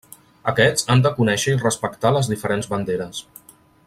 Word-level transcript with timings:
Aquests 0.51 0.87
han 0.93 1.03
de 1.07 1.11
conèixer 1.19 1.53
i 1.57 1.61
respectar 1.65 2.13
les 2.17 2.31
diferents 2.35 2.71
banderes. 2.73 3.21